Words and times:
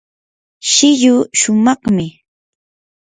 shilluu 0.69 1.19
shumaqmi. 1.39 2.05